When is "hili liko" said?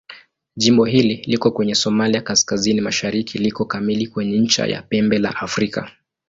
0.85-1.51